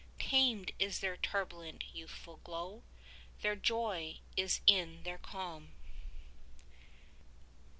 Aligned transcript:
Tamed 0.17 0.71
is 0.79 0.97
their 0.97 1.15
turbulent 1.15 1.83
youthful 1.93 2.37
glow: 2.43 2.81
Their 3.43 3.55
joy 3.55 4.21
is 4.35 4.59
in 4.65 5.03
their 5.03 5.19
calm. 5.19 5.73